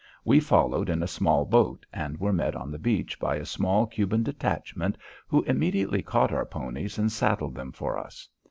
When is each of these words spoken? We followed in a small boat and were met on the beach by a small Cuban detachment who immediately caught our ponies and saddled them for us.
We 0.25 0.39
followed 0.39 0.89
in 0.89 1.03
a 1.03 1.07
small 1.07 1.45
boat 1.45 1.85
and 1.93 2.19
were 2.19 2.33
met 2.33 2.55
on 2.55 2.71
the 2.71 2.79
beach 2.79 3.19
by 3.19 3.35
a 3.35 3.45
small 3.45 3.85
Cuban 3.85 4.23
detachment 4.23 4.97
who 5.27 5.43
immediately 5.43 6.01
caught 6.01 6.31
our 6.31 6.43
ponies 6.43 6.97
and 6.97 7.11
saddled 7.11 7.53
them 7.53 7.71
for 7.71 7.99
us. 7.99 8.27